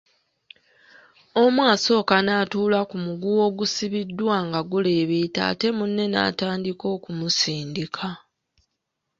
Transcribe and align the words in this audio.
Omu 1.43 1.61
asooka 1.73 2.15
n’atuula 2.21 2.79
ku 2.89 2.95
muguwa 3.05 3.41
ogusibiddwa 3.49 4.35
nga 4.47 4.59
guleebeeta 4.69 5.39
ate 5.51 5.67
munne 5.77 6.05
n’atandika 6.09 6.85
okumusindika. 6.95 8.07